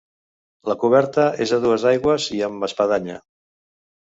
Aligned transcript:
La 0.71 0.75
coberta 0.83 1.27
és 1.45 1.53
a 1.57 1.59
dues 1.67 1.85
aigües 1.91 2.27
i 2.39 2.41
amb 2.49 2.67
espadanya. 2.69 3.19